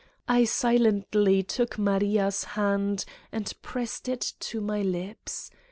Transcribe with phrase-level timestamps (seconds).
[0.27, 5.51] I silently took Maria's hand and pressed it to my lips.